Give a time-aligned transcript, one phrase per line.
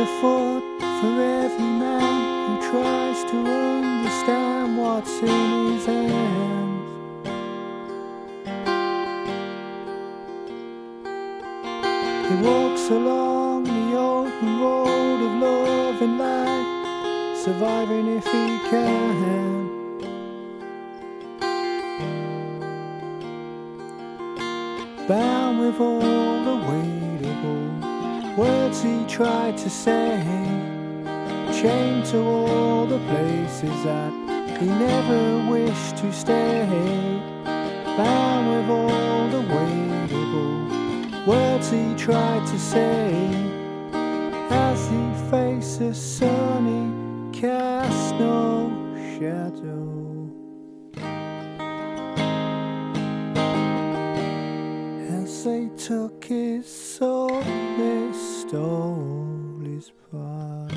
[0.00, 6.88] a foot for every man who tries to understand what's in his hands.
[12.28, 19.68] He walks along the open road of love and light, surviving if he can.
[25.06, 26.99] Bound with all the weight
[28.40, 30.16] words he tried to say,
[31.60, 34.12] chained to all the places that
[34.58, 36.66] he never wished to stay.
[37.98, 43.12] Bound with all the weight words he tried to say,
[44.48, 46.86] as he faces sunny
[47.38, 48.72] cast no
[49.18, 49.84] shadow.
[55.22, 57.42] As they took his soul,
[58.50, 60.72] stole his pride.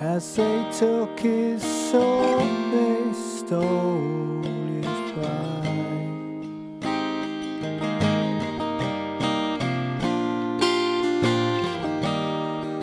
[0.00, 2.38] As they took his soul,
[2.70, 6.46] they stole his pride.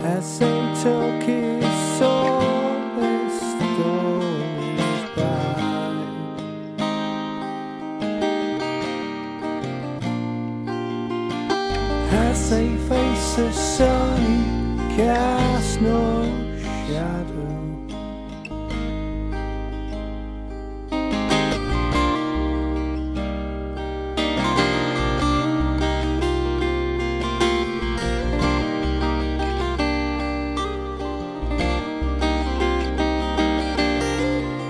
[0.04, 1.73] As they took his
[13.34, 14.22] face the sun,
[14.90, 16.24] he cast no
[16.88, 17.24] shadow.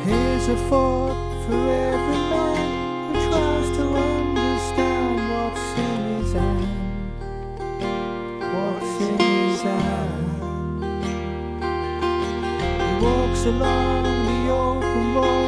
[0.06, 1.03] Here's a thought
[13.04, 15.43] walks along the open road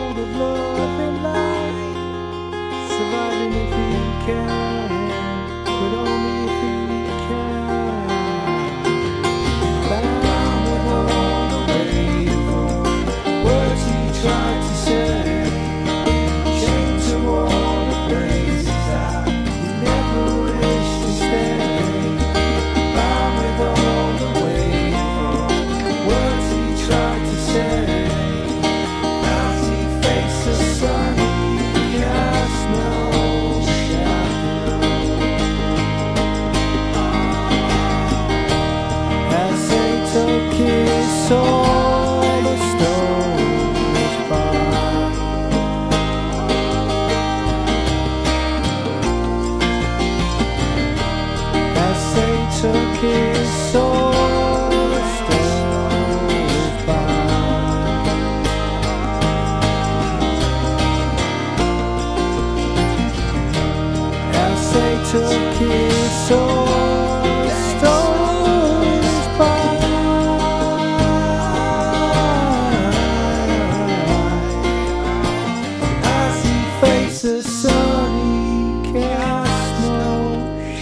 [77.25, 80.13] faced the sun, he cast no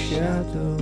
[0.08, 0.78] shadow.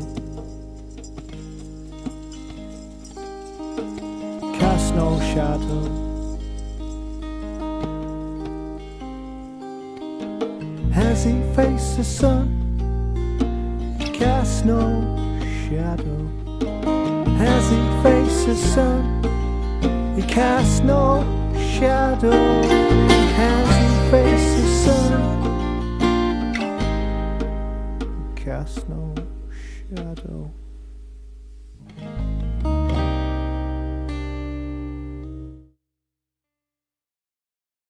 [4.57, 5.83] Cast no shadow.
[10.93, 12.47] As he faced the sun,
[13.99, 14.81] he cast no
[15.67, 16.19] shadow.
[17.39, 19.01] As he faced the sun,
[20.15, 21.23] he cast no
[21.55, 22.60] shadow.
[29.91, 30.53] shadow